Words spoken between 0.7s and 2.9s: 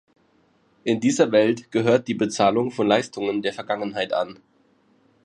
In dieser Welt gehört die Bezahlung von